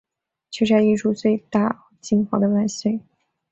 [0.49, 2.99] 去摘一株最大最金黄的麦穗